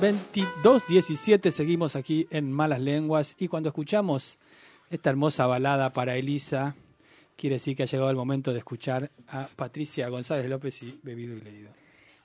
[0.00, 4.38] 22.17 seguimos aquí en Malas Lenguas y cuando escuchamos
[4.88, 6.74] esta hermosa balada para Elisa,
[7.36, 11.36] quiere decir que ha llegado el momento de escuchar a Patricia González López y Bebido
[11.36, 11.70] y Leído.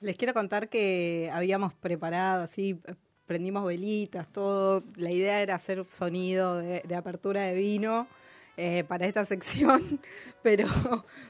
[0.00, 2.80] Les quiero contar que habíamos preparado, así,
[3.26, 4.82] prendimos velitas, todo.
[4.96, 8.06] La idea era hacer sonido de, de apertura de vino
[8.56, 10.00] eh, para esta sección,
[10.42, 10.66] pero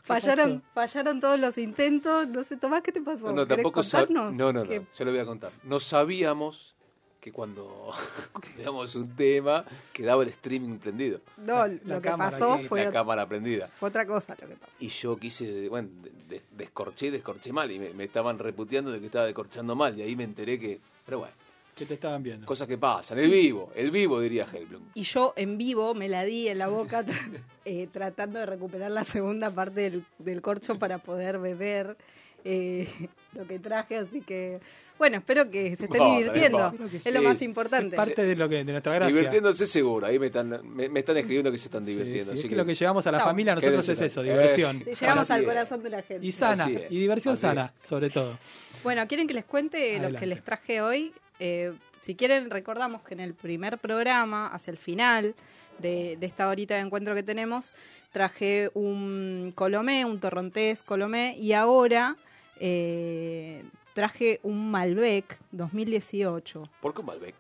[0.03, 2.29] fallaron, fallaron todos los intentos.
[2.29, 3.27] No sé, Tomás, ¿qué te pasó?
[3.27, 4.35] No, no, ¿Querés tampoco sab- contarnos?
[4.35, 5.53] No, no, no, yo lo voy a contar.
[5.65, 6.75] No sabíamos
[7.21, 7.91] que cuando
[8.55, 12.85] teníamos un tema quedaba el streaming prendido, No, La- la lo que pasó aquí, fue,
[12.85, 13.67] la cámara prendida.
[13.69, 14.73] fue otra cosa lo que pasó.
[14.79, 19.01] Y yo quise, bueno, de- de- descorché, descorché mal y me, me estaban reputeando de
[19.01, 21.35] que estaba descorchando mal y ahí me enteré que, pero bueno,
[21.77, 22.47] ¿Qué te estaban viendo?
[22.47, 24.83] cosas que pasan, el vivo, el vivo diría Hellblum.
[24.95, 27.05] Y yo en vivo me la di en la boca
[27.67, 31.97] eh, tratando de recuperar la segunda parte del, del corcho para poder beber
[32.45, 32.89] eh,
[33.35, 34.59] lo que traje, así que
[34.99, 37.27] bueno, espero que se estén No, divirtiendo, que es lo sí.
[37.27, 37.97] más importante.
[37.97, 39.15] Es parte de lo que de nuestra gracia.
[39.15, 42.33] Divirtiéndose seguro, ahí me están, me, me están escribiendo que se están divirtiendo.
[42.33, 44.83] sí, así es que lo que llevamos a la No, familia nosotros es eso, diversión.
[44.87, 45.47] Es- Llegamos Así al es.
[45.47, 46.27] corazón de la gente.
[46.27, 48.39] Y sana, y diversión así sana, sobre todo.
[48.83, 50.19] Bueno, ¿quieren que les cuente lo Adelante.
[50.21, 51.13] que les traje hoy?
[51.39, 55.35] Eh, si quieren, recordamos que en el primer programa, hacia el final
[55.79, 57.75] de, de esta horita de encuentro que tenemos,
[58.13, 62.17] traje un colomé, un torrontés colomé, y ahora
[62.61, 63.63] eh,
[63.95, 66.63] traje un Malbec 2018.
[66.81, 67.35] ¿Por qué un Malbec?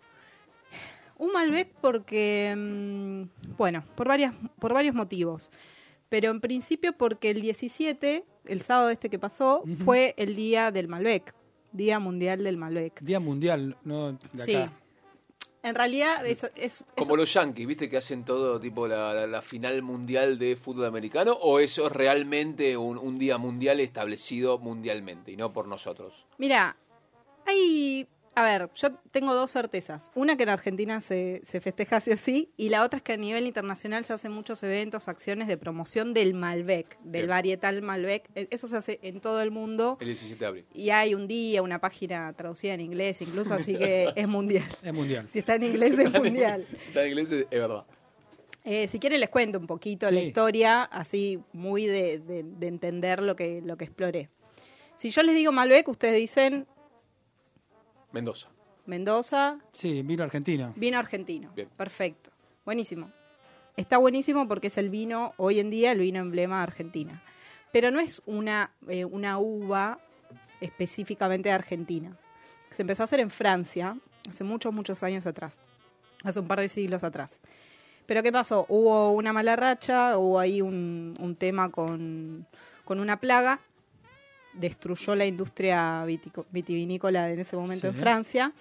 [1.19, 5.50] Un Malbec porque, mm, bueno, por, varias, por varios motivos.
[6.09, 10.88] Pero en principio porque el 17, el sábado este que pasó, fue el día del
[10.88, 11.34] Malbec,
[11.76, 13.00] Día Mundial del Malbec.
[13.00, 14.54] Día mundial, no de Sí.
[14.54, 14.72] acá.
[15.62, 17.91] En realidad es, es- es- Como los Yankees, ¿viste?
[17.91, 21.32] Que hacen todo tipo la, la- la final mundial de fútbol americano.
[21.32, 26.26] ¿O eso es realmente un, un día mundial establecido mundialmente y no por nosotros?
[26.38, 26.76] Mira,
[27.44, 28.06] hay...
[28.38, 30.10] A ver, yo tengo dos certezas.
[30.14, 33.14] Una que en Argentina se, se festeja así o sí, y la otra es que
[33.14, 37.28] a nivel internacional se hacen muchos eventos, acciones de promoción del Malbec, del Bien.
[37.30, 38.28] varietal Malbec.
[38.34, 39.96] E- Eso se hace en todo el mundo.
[40.02, 40.64] El 17 de abril.
[40.75, 44.64] Y hay un día, una página traducida en inglés incluso, así que es mundial.
[44.82, 45.26] Es mundial.
[45.32, 46.66] Si está en inglés es mundial.
[46.75, 47.86] Si está en inglés, es verdad.
[48.64, 53.22] Eh, si quieren les cuento un poquito la historia, así muy de, de- de entender
[53.22, 54.28] lo que, lo que exploré.
[54.96, 56.66] Si yo les digo Malbec, ustedes dicen
[58.16, 58.49] Mendoza.
[58.87, 60.72] Mendoza, Sí, vino argentino.
[60.77, 61.50] vino argentino.
[61.54, 61.69] Bien.
[61.77, 62.31] Perfecto.
[62.65, 63.10] Buenísimo.
[63.77, 67.22] Está buenísimo porque es el vino, hoy en día, el vino emblema de Argentina.
[67.72, 69.99] Pero no es una, eh, una uva
[70.60, 72.16] específicamente de Argentina.
[72.71, 73.97] Se empezó a hacer en Francia
[74.28, 75.59] hace muchos, muchos años atrás.
[76.25, 77.41] Hace un par de siglos atrás.
[78.06, 78.65] Pero ¿qué pasó?
[78.69, 82.47] Hubo una mala racha, hubo ahí un, un tema con,
[82.84, 83.60] con una plaga,
[84.59, 87.97] destruyó la industria vitico- vitivinícola en ese momento Sí.
[87.97, 88.53] en Francia,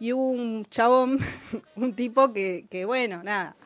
[0.00, 1.18] y hubo un chabón,
[1.76, 3.56] un tipo que, que, bueno, nada,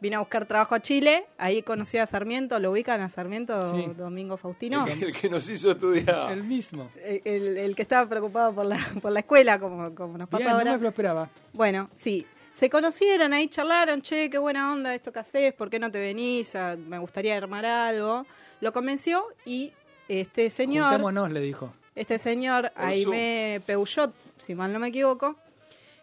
[0.00, 3.86] vino a buscar trabajo a Chile, ahí conoció a Sarmiento, lo ubican a Sarmiento, Sí.
[3.96, 6.32] Domingo Faustino, El que nos hizo estudiar.
[6.32, 6.90] El mismo.
[7.04, 10.44] el, el- el que estaba preocupado por la, por la escuela, como, como nos pasa
[10.44, 10.76] Bien, no ahora.
[10.76, 11.28] me lo esperaba.
[11.52, 12.26] Bueno, sí.
[12.54, 15.98] Se conocieron, ahí charlaron, che, qué buena onda esto que haces, ¿por qué no te
[15.98, 16.54] venís?
[16.54, 18.26] Ah, Me gustaría armar algo.
[18.60, 19.72] Lo convenció y
[20.10, 21.72] este señor, Juntémonos, le dijo.
[21.94, 25.36] este señor Aimé Peugeot, si mal no me equivoco,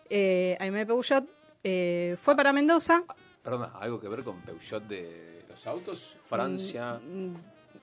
[0.09, 1.25] eh, Aimé Peugeot
[1.63, 3.03] eh, fue para Mendoza.
[3.43, 6.15] Perdona, ¿algo que ver con Peugeot de los autos?
[6.25, 6.93] Francia.
[7.03, 7.33] Mm,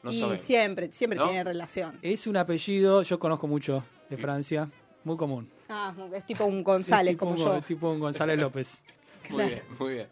[0.02, 0.40] No y sabemos.
[0.42, 1.26] siempre, siempre ¿No?
[1.26, 1.98] tiene relación.
[2.02, 4.68] Es un apellido, yo conozco mucho de Francia,
[5.04, 5.50] muy común.
[5.68, 7.56] Ah, es tipo un González, Es tipo como un, yo.
[7.56, 8.82] es tipo un González López.
[9.30, 10.08] Muy bien, muy bien.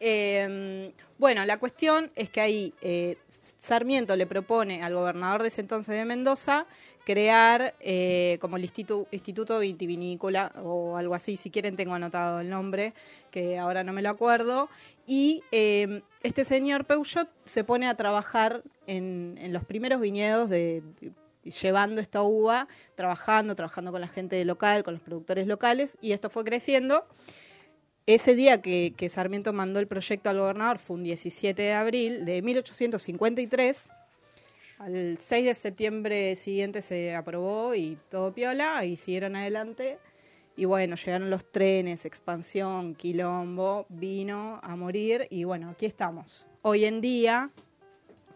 [0.00, 3.18] Eh, bueno, la cuestión es que ahí eh,
[3.58, 6.66] Sarmiento le propone al gobernador de ese entonces de Mendoza
[7.04, 12.50] crear eh, como el institu- Instituto Vitivinícola o algo así, si quieren tengo anotado el
[12.50, 12.94] nombre,
[13.30, 14.68] que ahora no me lo acuerdo,
[15.06, 20.82] y eh, este señor Peugeot se pone a trabajar en, los primeros viñedos de-
[21.62, 26.28] llevando esta uva, trabajando, trabajando con la gente local, con los productores locales, y esto
[26.30, 27.06] fue creciendo.
[28.08, 32.24] Ese día que, que Sarmiento mandó el proyecto al gobernador fue un 17 de abril
[32.24, 33.82] de 1853.
[34.78, 39.98] Al 6 de septiembre siguiente se aprobó y todo piola y siguieron adelante.
[40.56, 46.46] Y bueno, llegaron los trenes, expansión, quilombo, vino a morir y bueno, aquí estamos.
[46.62, 47.50] Hoy en día,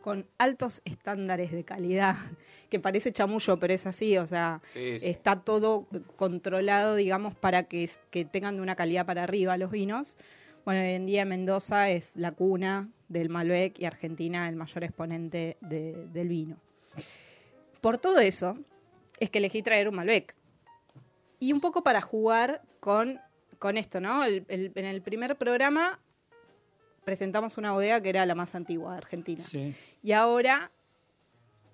[0.02, 2.16] con altos estándares de calidad,
[2.70, 5.08] que parece chamullo, pero es así, o sea, Sí, sí.
[5.08, 10.16] está todo controlado, digamos, para que, que tengan de una calidad para arriba los vinos.
[10.64, 15.56] Bueno, hoy en día Mendoza es la cuna del Malbec y Argentina el mayor exponente
[15.60, 16.56] de- del vino.
[17.80, 18.56] Por todo eso,
[19.18, 20.34] es que elegí traer un Malbec.
[21.40, 23.18] Y un poco para jugar con,
[23.58, 24.24] con esto, ¿no?
[24.24, 25.98] El- el- en el primer programa
[27.04, 29.42] presentamos una bodega que era la más antigua de Argentina.
[29.44, 29.74] Sí.
[30.02, 30.70] Y ahora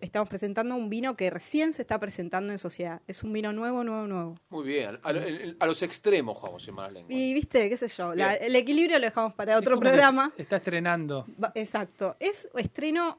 [0.00, 3.00] estamos presentando un vino que recién se está presentando en sociedad.
[3.08, 4.36] Es un vino nuevo, nuevo, nuevo.
[4.48, 4.98] Muy bien.
[5.02, 5.20] A, lo-
[5.58, 7.12] a los extremos jugamos en mala lengua.
[7.12, 10.32] Y viste, qué sé yo, la- el equilibrio lo dejamos para otro programa.
[10.36, 11.26] Está estrenando.
[11.54, 12.14] Exacto.
[12.20, 13.18] Es estreno,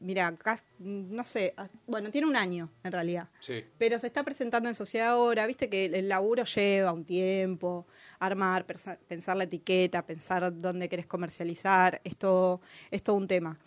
[0.00, 1.54] mira, acá, no sé,
[1.86, 3.28] bueno, tiene un año en realidad.
[3.38, 3.64] Sí.
[3.78, 7.86] Pero se está presentando en sociedad ahora, viste que el laburo lleva un tiempo,
[8.20, 8.64] armar,
[9.08, 13.58] pensar la etiqueta, pensar dónde querés comercializar, es todo, es todo un tema.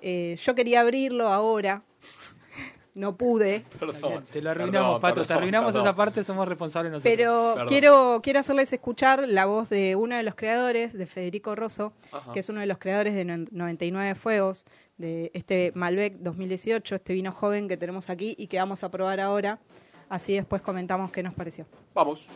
[0.00, 1.82] Eh, yo quería abrirlo ahora,
[2.94, 4.24] no pude, Perdón.
[4.32, 5.26] Te lo arruinamos, Perdón, Pato.
[5.26, 5.86] te arruinamos perdón.
[5.86, 7.12] esa parte, somos responsables nosotros.
[7.12, 11.92] pero quiero, quiero hacerles escuchar la voz de uno de los creadores, de Federico Rosso,
[12.12, 12.32] Ajá.
[12.32, 14.64] que es uno de los creadores de No- 99 Fuegos,
[14.96, 19.20] de este Malbec 2018, este vino joven que tenemos aquí y que vamos a probar
[19.20, 19.58] ahora.
[20.08, 21.66] Así después comentamos qué nos pareció.
[21.94, 22.26] Vamos.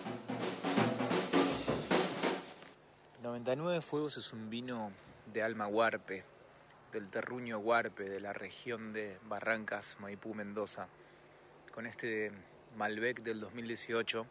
[3.32, 4.93] 99 Fuegos es un vino
[5.32, 6.23] de alma huarpe,
[6.93, 10.87] del terruño huarpe, de la región de Barrancas, Maipú, Mendoza.
[11.75, 12.31] Con este
[12.76, 14.26] Malbec del 2018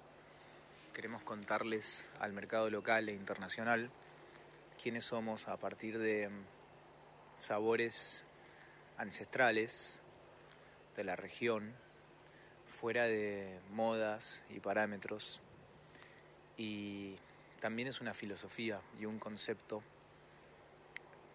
[0.93, 3.89] queremos contarles al mercado local e internacional
[4.79, 6.43] quiénes somos a partir de mm,
[7.39, 8.23] sabores
[8.97, 10.03] ancestrales
[10.95, 11.73] de la región,
[12.67, 15.41] fuera de modas y parámetros
[16.55, 17.15] y
[17.61, 19.83] también es una filosofía y un concepto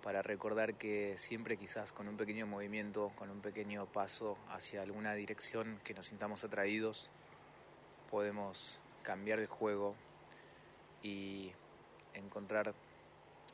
[0.03, 5.15] para recordar que siempre quizás con un pequeño movimiento, con un pequeño paso hacia alguna
[5.15, 7.11] dirección que nos sintamos atraídos,
[8.11, 9.95] podemos cambiar el juego
[11.03, 11.53] y
[12.15, 12.75] encontrar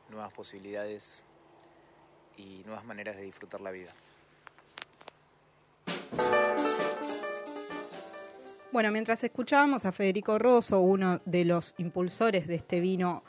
[0.09, 1.23] nuevas posibilidades
[2.37, 3.93] y nuevas maneras de disfrutar la vida.
[8.73, 13.23] Bueno, mientras escuchábamos a Federico Rosso, uno de los impulsores de este vino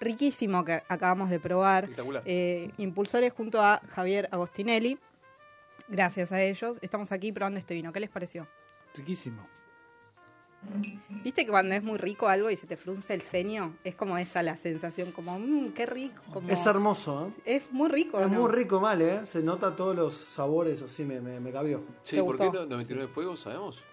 [0.00, 2.22] riquísimo que acabamos de probar, Espectacular.
[2.24, 4.98] eh, impulsores junto a Javier Agostinelli,
[5.88, 7.92] gracias a ellos, estamos aquí probando este vino.
[7.92, 8.48] ¿Qué les pareció?
[8.94, 9.46] Riquísimo.
[11.22, 13.76] ¿Viste que cuando es muy rico algo y se te frunce el ceño?
[13.84, 16.22] Es como esa la sensación, como, mmm, qué rico.
[16.32, 16.48] Como...
[16.48, 17.56] Es hermoso, ¿eh?
[17.56, 18.18] Es muy rico.
[18.18, 18.40] Es ¿no?
[18.40, 19.26] muy rico mal, ¿eh?
[19.26, 21.82] Se nota todos los sabores, así me, me, me cabió.
[22.02, 22.62] Sí, ¿te ¿por qué gustó?
[22.62, 22.70] no?
[22.70, 23.84] 99 fuegos, sabemos?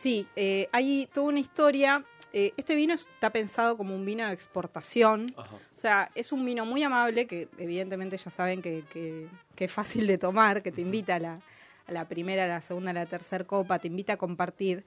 [0.00, 2.02] Sí, eh, hay toda una historia.
[2.32, 5.26] Eh, este vino está pensado como un vino de exportación.
[5.36, 5.56] Ajá.
[5.56, 9.72] O sea, es un vino muy amable que evidentemente ya saben que, que- que es
[9.72, 11.38] fácil de tomar, que te invita a la,
[11.86, 14.84] a la primera, a la segunda, a la tercera copa, te invita a compartir.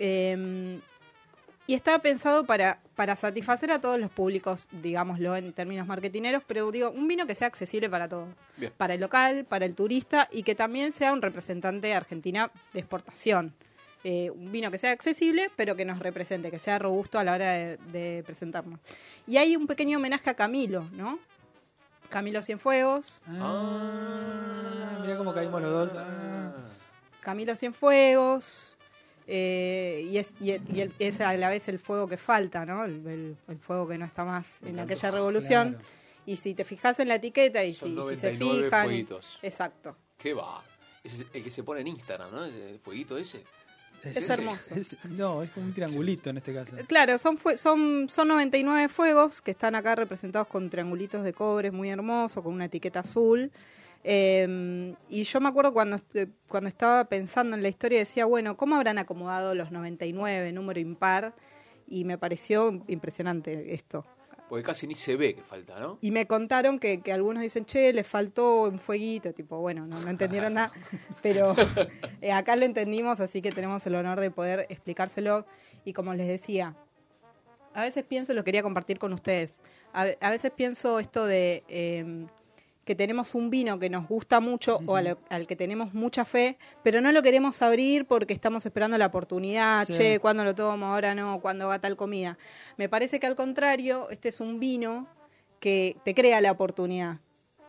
[0.00, 0.80] Eh,
[1.66, 6.68] y estaba pensado para, para satisfacer a todos los públicos, digámoslo en términos marketineros, pero
[6.72, 8.28] digo, un vino que sea accesible para todos.
[8.56, 8.72] Bien.
[8.76, 12.80] Para el local, para el turista y que también sea un representante de Argentina de
[12.80, 13.54] exportación.
[14.02, 17.34] Eh, un vino que sea accesible, pero que nos represente, que sea robusto a la
[17.34, 18.80] hora de, de presentarnos.
[19.26, 21.18] Y hay un pequeño homenaje a Camilo, ¿no?
[22.08, 25.90] Camilo Cienfuegos, Ah, mira cómo caímos los dos.
[25.96, 26.52] Ah.
[27.20, 28.76] Camilo Cienfuegos,
[29.26, 32.64] eh, y, es, y, el- y el- es a la vez el fuego que falta,
[32.64, 32.84] ¿no?
[32.84, 35.70] El, el- el fuego que no está más en aquella revolución.
[35.74, 35.84] Claro.
[36.26, 38.84] Y si te fijas en la etiqueta y Son si, si se 99 fijan...
[38.86, 39.38] fueguitos.
[39.42, 39.96] Exacto.
[40.18, 40.62] ¿Qué va?
[41.02, 42.44] Ese es el que se pone en Instagram, ¿no?
[42.44, 43.42] El fueguito ese.
[44.04, 44.74] Es hermoso.
[44.74, 46.72] Es- no, es como un triangulito en este caso.
[46.86, 51.90] Claro, son, son, son 99 fuegos que están acá representados con triangulitos de cobre, muy
[51.90, 53.50] hermoso, con una etiqueta azul.
[54.02, 58.56] Eh, y yo me acuerdo cuando, est- cuando estaba pensando en la historia, decía, bueno,
[58.56, 61.34] ¿cómo habrán acomodado los 99, número impar?
[61.86, 64.06] Y me pareció impresionante esto.
[64.50, 65.96] Porque casi ni se ve que falta, ¿no?
[66.02, 69.98] Y me contaron que, que algunos dicen, che, le faltó un fueguito, tipo, bueno, no,
[70.00, 70.72] no entendieron nada,
[71.22, 71.54] pero
[72.20, 75.46] eh, acá lo entendimos, así que tenemos el honor de poder explicárselo.
[75.84, 76.74] Y como les decía,
[77.74, 79.60] a veces pienso, lo quería compartir con ustedes,
[79.92, 82.26] a, ve- a veces pienso esto de eh,
[82.90, 86.58] que tenemos un vino que nos gusta mucho o al, al que tenemos mucha fe,
[86.82, 89.92] pero no lo queremos abrir porque estamos esperando la oportunidad, Sí.
[89.92, 92.36] che, cuando lo tomo, ahora no, cuando va tal comida.
[92.78, 95.06] Me parece que al contrario, este es un vino
[95.60, 97.18] que te crea la oportunidad.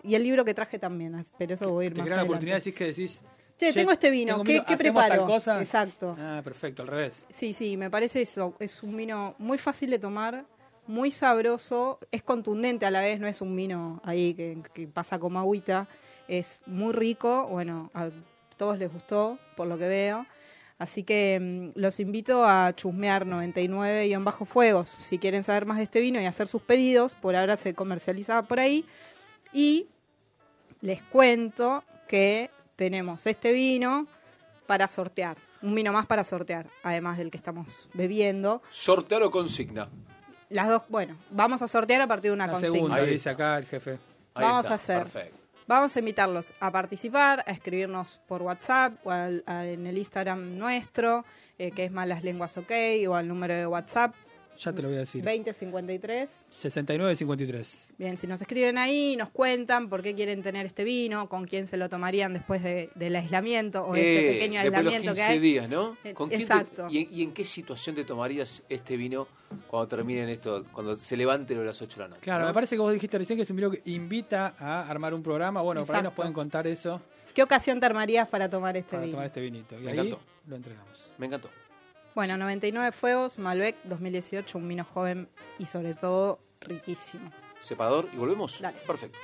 [0.02, 2.22] Y el libro que traje también, pero eso voy a ir Te más crea la
[2.24, 2.32] adelante.
[2.34, 3.24] oportunidad, decís que decís,
[3.60, 5.22] Che, tengo este vino, tengo ¿qué, qué ¿hacemos preparo?
[5.22, 5.62] tal cosa?
[5.62, 6.16] Exacto.
[6.20, 7.14] Ah, perfecto, al revés.
[7.30, 8.56] Sí, sí, me parece eso.
[8.58, 10.46] Es un vino muy fácil de tomar,
[10.92, 15.40] muy sabroso, es contundente a la vez, no es un vino ahí que, pasa como
[15.40, 15.88] agüita.
[16.28, 18.10] Es muy rico, bueno, a
[18.58, 20.26] todos les gustó, por lo que veo.
[20.78, 24.90] Así que mm, los invito a chusmear 99 y en bajo fuegos.
[24.90, 28.42] Si quieren saber más de este vino y hacer sus pedidos, por ahora se comercializa
[28.44, 28.86] por ahí.
[29.54, 29.88] Y
[30.82, 34.08] les cuento que tenemos este vino
[34.68, 35.38] para sortear.
[35.62, 38.62] Un vino más para sortear, además del que estamos bebiendo.
[38.72, 39.88] Sortear o consigna.
[40.52, 42.74] Las dos, bueno, vamos a sortear a partir de una La consigna.
[42.76, 43.92] segunda, Ahí dice acá el jefe.
[44.34, 45.04] Ahí Vamos está, a hacer.
[45.04, 45.38] Perfecto.
[45.68, 50.58] Vamos a invitarlos a participar, a escribirnos por WhatsApp o al- a- en el Instagram
[50.58, 51.24] nuestro,
[51.58, 52.72] eh, que es Malas Lenguas OK,
[53.08, 54.14] o al número de WhatsApp
[54.58, 55.24] Ya te lo voy a decir.
[55.24, 56.30] 2053.
[56.54, 57.94] 69-53.
[57.98, 61.68] Bien, si nos escriben ahí, nos cuentan por qué quieren tener este vino, con quién
[61.68, 65.16] se lo tomarían después de- del aislamiento o de este Eh, pequeño los aislamiento 15
[65.16, 65.40] que hay.
[65.40, 65.98] días, ¿no?
[66.04, 66.88] Eh, ¿Con quién te- exacto.
[66.90, 69.28] y, en- y en qué situación te tomarías este vino
[69.68, 72.22] cuando terminen esto, cuando se levante lo de las 8 de la noche?
[72.22, 72.48] Claro, ¿no?
[72.50, 75.24] me parece que vos dijiste recién que es un vino que invita a armar un
[75.24, 75.62] programa.
[75.62, 76.16] Bueno, por ahí nos Exacto.
[76.18, 77.02] pueden contar eso
[77.34, 79.14] ¿Qué ocasión te armarías para tomar este para vino?
[79.14, 79.80] tomar este vinito.
[79.80, 80.20] Y Me ahí encantó.
[80.48, 81.12] lo entregamos.
[81.18, 81.50] Me encantó.
[82.14, 87.32] Bueno, 99 Fuegos, Malbec 2018, un vino joven y sobre todo riquísimo.
[87.62, 88.60] Sepador y volvemos.
[88.60, 88.78] Dale.
[88.86, 89.18] Perfecto.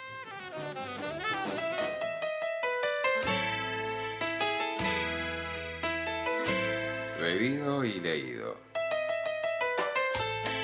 [7.22, 8.56] Bebido y leído.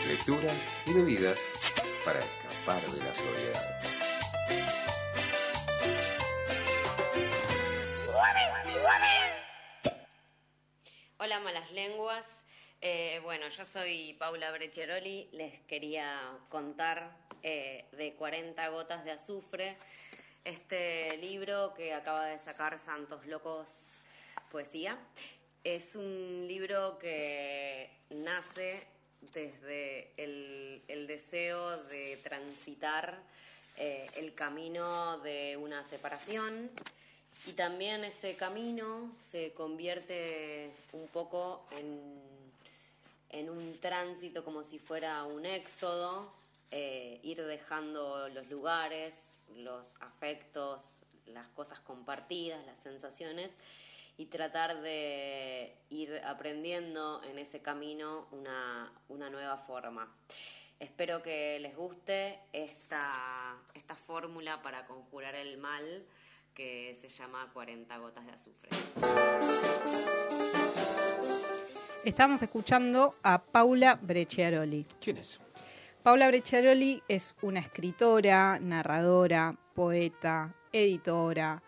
[0.07, 1.39] Lecturas y bebidas
[2.05, 3.92] para escapar de la soledad.
[11.23, 12.25] Hola, malas lenguas.
[12.81, 15.29] Eh, bueno, yo soy Paula Brecheroli.
[15.31, 19.77] Les quería contar eh, de 40 gotas de azufre,
[20.43, 24.01] este libro que acaba de sacar Santos Locos
[24.51, 24.97] Poesía.
[25.63, 28.85] Es un libro que nace
[29.33, 33.17] desde el, deseo de transitar
[33.77, 36.69] eh, el camino de una separación
[37.45, 42.21] y también ese camino se convierte un poco en,
[43.29, 46.31] en un tránsito como si fuera un éxodo,
[46.71, 49.13] eh, ir dejando los lugares,
[49.57, 50.81] los afectos,
[51.27, 53.51] las cosas compartidas, las sensaciones
[54.17, 60.07] y tratar de ir aprendiendo en ese camino una, una nueva forma.
[60.79, 66.05] Espero que les guste esta, esta fórmula para conjurar el mal
[66.53, 68.69] que se llama 40 gotas de azufre.
[72.03, 74.85] Estamos escuchando a Paula Brecciaroli.
[75.01, 75.39] ¿Quién es?
[76.03, 81.63] Paula Brecciaroli es una escritora, narradora, poeta, editora,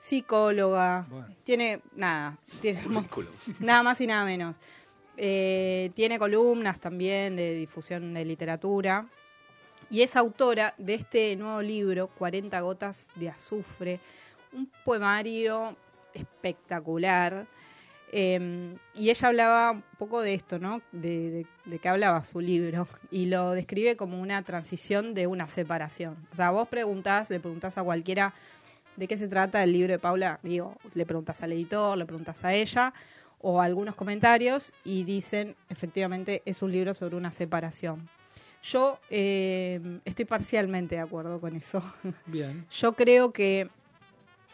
[0.00, 1.06] psicóloga.
[1.08, 1.34] Bueno.
[1.44, 2.82] Tiene nada, tiene
[3.60, 4.56] nada más y nada menos.
[5.16, 9.06] Eh, tiene columnas también de difusión de literatura
[9.90, 14.00] y es autora de este nuevo libro, 40 gotas de azufre,
[14.52, 15.76] un poemario
[16.12, 17.46] espectacular.
[18.12, 20.80] Eh, y ella hablaba un poco de esto, ¿no?
[20.92, 22.86] De, de, de qué hablaba su libro.
[23.10, 26.16] Y lo describe como una transición de una separación.
[26.32, 28.34] O sea, vos preguntás, le preguntás a cualquiera
[28.96, 30.38] de qué se trata el libro de Paula.
[30.42, 32.92] Digo, le preguntas al editor, le preguntas a ella,
[33.40, 38.08] o algunos comentarios, y dicen, efectivamente, es un libro sobre una separación.
[38.64, 41.82] Yo eh, estoy parcialmente de acuerdo con eso.
[42.26, 42.66] Bien.
[42.70, 43.68] Yo creo que,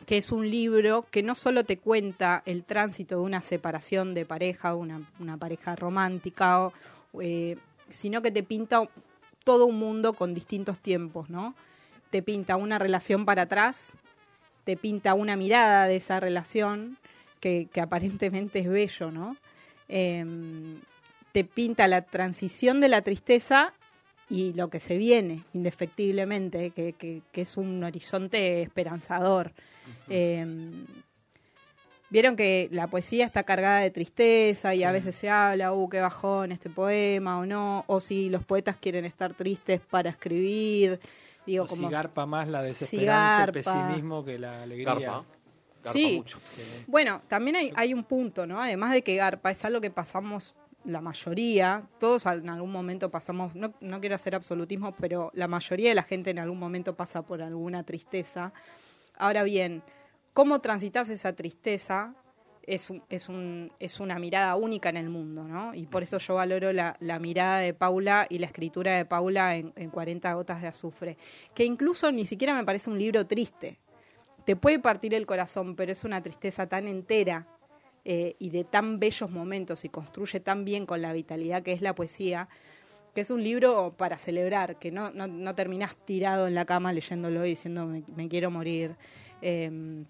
[0.05, 4.27] que es un libro que no solo te cuenta el tránsito de una separación de
[4.27, 6.73] pareja, una, una pareja romántica, o,
[7.21, 7.57] eh,
[7.89, 8.83] sino que te pinta
[9.45, 11.55] todo un mundo con distintos tiempos, ¿no?
[12.11, 13.93] Te pinta una relación para atrás,
[14.65, 16.99] te pinta una mirada de esa relación
[17.39, 19.37] que, que aparentemente es bello, ¿no?
[19.87, 20.81] Em,
[21.31, 23.73] te pinta la transición de la tristeza
[24.31, 29.53] y lo que se viene, indefectiblemente, que, que- que es un horizonte esperanzador.
[30.09, 30.47] Eh,
[32.13, 36.01] Vieron que la poesía está cargada de tristeza y a veces se habla, uh, qué
[36.01, 40.99] bajón este poema o no, o si los poetas quieren estar tristes para escribir.
[41.47, 43.87] Digo, O como, si garpa más la desesperanza, el garpa.
[43.87, 44.87] pesimismo que la alegría.
[44.93, 45.25] Garpa.
[45.85, 46.17] Garpa Sí.
[46.17, 46.41] mucho.
[46.89, 48.61] Bueno, también hay, hay un punto, ¿no?
[48.61, 53.55] Además de que Garpa es algo que pasamos la mayoría, todos en algún momento pasamos,
[53.55, 57.23] no, no quiero hacer absolutismo, pero la mayoría de la gente en algún momento pasa
[57.23, 58.53] por alguna tristeza.
[59.17, 59.83] Ahora bien,
[60.33, 62.15] cómo transitas esa tristeza
[62.63, 65.75] es, es, un, es una mirada única en el mundo, ¿no?
[65.75, 69.57] Y por eso yo valoro la, la mirada de Paula y la escritura de Paula
[69.57, 71.19] en, en 40 gotas de azufre,
[71.55, 73.79] que incluso ni siquiera me parece un libro triste.
[74.45, 77.47] te puede partir el corazón, pero es una tristeza tan entera
[78.05, 81.83] eh, y de tan bellos momentos y construye tan bien con la vitalidad que es
[81.83, 82.49] la poesía,
[83.15, 86.93] que es un libro para celebrar, que no, no, no terminás tirado en la cama
[86.93, 88.97] leyéndolo y diciendo me, me quiero morir.
[89.43, 90.05] Eh,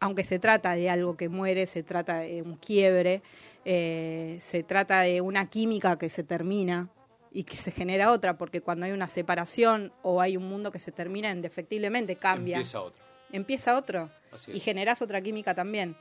[0.00, 3.22] aunque se trata de algo que muere, se trata de un quiebre,
[3.64, 6.90] eh, se trata de una química que se termina
[7.32, 10.78] y que se genera otra, porque cuando hay una separación o hay un mundo que
[10.78, 12.58] se termina, indefectiblemente cambia.
[12.58, 13.02] Empieza otro.
[13.32, 14.10] Empieza otro
[14.48, 15.96] y generas otra química también.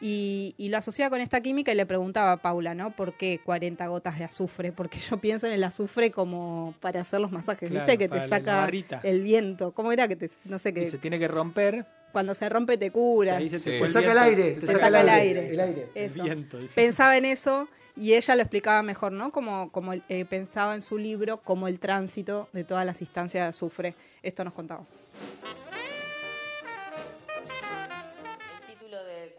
[0.00, 2.90] Y, y lo asociaba con esta química y le preguntaba a Paula, ¿no?
[2.90, 4.70] ¿Por qué 40 gotas de azufre?
[4.72, 7.98] Porque yo pienso en el azufre como para hacer los masajes, Claro, ¿viste?
[7.98, 8.68] Que te saca
[9.02, 9.72] el viento.
[9.72, 11.86] ¿Cómo era que te, no sé Y qué, se tiene que romper.
[12.12, 13.38] cuando se rompe te cura?
[13.38, 13.84] ahí se te Sí.
[13.84, 14.50] Te saca el aire.
[14.52, 15.48] Te saca el aire.
[15.50, 15.88] El aire.
[15.94, 16.58] El viento.
[16.74, 19.32] Pensaba en eso y ella lo explicaba mejor, ¿no?
[19.32, 23.48] Como, como eh, pensaba en su libro, como el tránsito de todas las instancias de
[23.48, 23.94] azufre.
[24.22, 24.84] Esto nos contaba.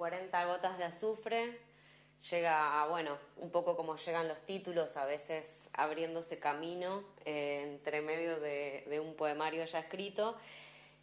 [0.07, 1.59] 40 gotas de azufre
[2.31, 8.01] llega a, bueno, un poco como llegan los títulos, a veces abriéndose camino eh, entre
[8.01, 10.37] medio de, de un poemario ya escrito.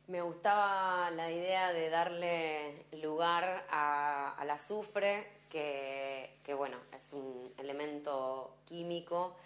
[0.07, 8.57] Me gustaba la idea de darle lugar al azufre, que, que, bueno, es un elemento
[8.65, 9.37] químico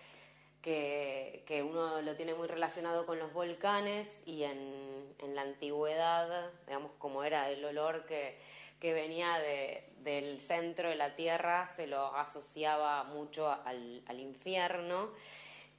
[0.63, 6.53] que, que uno lo tiene muy relacionado con los volcanes y en, en la antigüedad,
[6.69, 8.39] digamos, como era el olor que,
[8.81, 15.11] que venía de- del centro de la tierra, se lo asociaba mucho al, infierno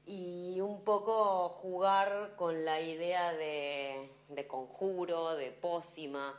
[0.06, 4.10] y un poco jugar con la idea de,
[4.48, 6.38] conjuro, de pócima,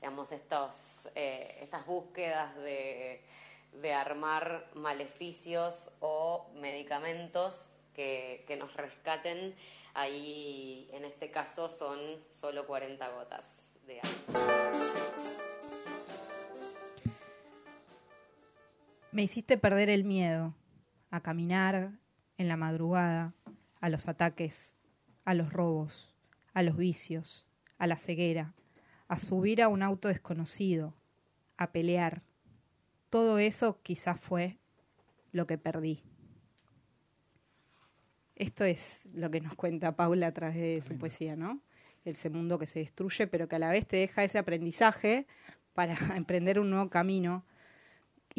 [0.00, 3.22] digamos, estos, eh, estas búsquedas de,
[3.94, 9.54] armar maleficios o medicamentos que nos rescaten.
[9.94, 11.98] Ahí, en este caso, son
[12.30, 14.69] solo 40 gotas de agua.
[19.12, 20.54] Me hiciste perder el miedo
[21.10, 21.90] a caminar
[22.38, 23.34] en la madrugada,
[23.80, 24.76] a los ataques,
[25.24, 26.14] a los robos,
[26.54, 27.44] a los vicios,
[27.78, 28.54] a la ceguera,
[29.08, 30.94] a subir a un auto desconocido,
[31.56, 32.22] a pelear.
[33.08, 34.58] Todo eso quizás fue
[35.32, 36.04] lo que perdí.
[38.36, 41.60] Esto es lo que nos cuenta Paula a través de su poesía, ¿no?
[42.04, 45.26] Ese mundo que se destruye, pero que a la vez te deja ese aprendizaje
[45.74, 47.44] para emprender un nuevo camino.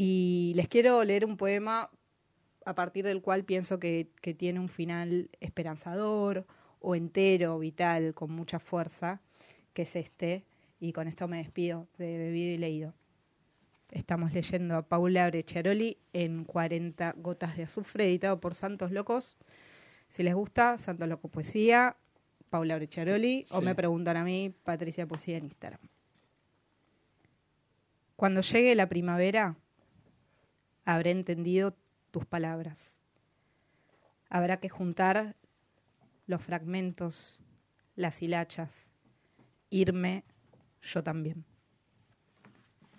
[0.03, 1.91] Y les quiero leer un poema
[2.65, 6.47] a partir del cual pienso que, que tiene un final esperanzador
[6.79, 9.21] o entero, vital, con mucha fuerza,
[9.75, 10.43] que es este.
[10.79, 12.95] Y con esto me despido de Bebido y Leído.
[13.91, 19.37] Estamos leyendo a Paula Brecciaroli en 40 gotas de azufre, editado por Santos Locos.
[20.07, 21.95] Si les gusta, Santos Loco Poesía,
[22.49, 25.81] Paula Brecciaroli, o me preguntan a mí, Patricia Poesía en Instagram.
[28.15, 29.57] Cuando llegue la primavera,
[30.85, 31.75] habré entendido
[32.11, 32.95] tus palabras.
[34.29, 35.35] Habrá que juntar
[36.25, 37.39] los fragmentos,
[37.95, 38.89] las hilachas,
[39.69, 40.23] irme
[40.81, 41.45] yo también.